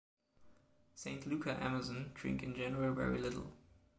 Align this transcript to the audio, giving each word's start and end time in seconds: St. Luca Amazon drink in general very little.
St. 0.95 1.27
Luca 1.27 1.63
Amazon 1.63 2.09
drink 2.15 2.41
in 2.41 2.55
general 2.55 2.95
very 2.95 3.19
little. 3.19 3.53